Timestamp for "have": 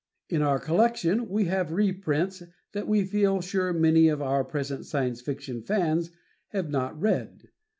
1.45-1.71, 6.47-6.71